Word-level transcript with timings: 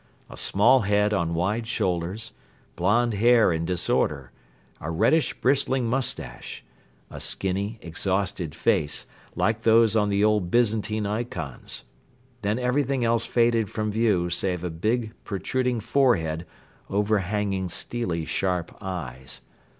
A 0.31 0.35
small 0.35 0.79
head 0.79 1.13
on 1.13 1.35
wide 1.35 1.67
shoulders; 1.67 2.31
blonde 2.75 3.13
hair 3.13 3.53
in 3.53 3.65
disorder; 3.65 4.31
a 4.79 4.89
reddish 4.89 5.35
bristling 5.35 5.85
moustache; 5.85 6.63
a 7.11 7.19
skinny, 7.19 7.77
exhausted 7.83 8.55
face, 8.55 9.05
like 9.35 9.61
those 9.61 9.95
on 9.95 10.09
the 10.09 10.23
old 10.23 10.49
Byzantine 10.49 11.05
ikons. 11.05 11.83
Then 12.41 12.57
everything 12.57 13.05
else 13.05 13.27
faded 13.27 13.69
from 13.69 13.91
view 13.91 14.31
save 14.31 14.63
a 14.63 14.71
big, 14.71 15.13
protruding 15.23 15.79
forehead 15.79 16.47
overhanging 16.89 17.69
steely 17.69 18.25
sharp 18.25 18.75
eyes. 18.81 19.41